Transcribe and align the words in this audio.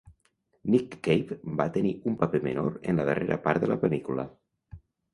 Nick 0.75 0.95
Cave 1.07 1.37
va 1.61 1.69
tenir 1.77 1.93
un 2.13 2.17
paper 2.23 2.43
menor 2.49 2.81
en 2.81 3.01
la 3.05 3.09
darrera 3.13 3.41
part 3.47 3.67
de 3.67 3.73
la 3.75 3.81
pel·lícula. 3.89 4.31